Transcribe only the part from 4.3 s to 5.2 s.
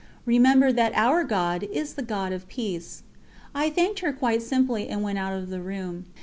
simply and went